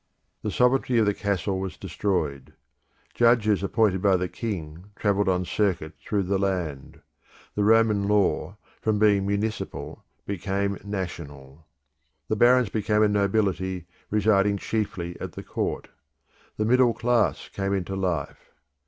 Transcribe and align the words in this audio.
The 0.41 0.49
sovereignty 0.49 0.97
of 0.97 1.05
the 1.05 1.13
castle 1.13 1.59
was 1.59 1.77
destroyed. 1.77 2.53
Judges 3.13 3.61
appointed 3.61 4.01
by 4.01 4.17
the 4.17 4.27
king 4.27 4.85
travelled 4.95 5.29
on 5.29 5.45
circuit 5.45 5.93
through 5.99 6.23
the 6.23 6.39
land; 6.39 7.01
the 7.53 7.63
Roman 7.63 8.07
law, 8.07 8.57
from 8.81 8.97
being 8.97 9.27
municipal 9.27 10.03
became 10.25 10.79
national; 10.83 11.67
the 12.29 12.35
barons 12.35 12.69
became 12.69 13.03
a 13.03 13.07
nobility 13.07 13.85
residing 14.09 14.57
chiefly 14.57 15.15
at 15.21 15.33
the 15.33 15.43
court; 15.43 15.89
the 16.57 16.65
middle 16.65 16.95
class 16.95 17.47
came 17.49 17.71
into 17.71 17.95
life. 17.95 18.49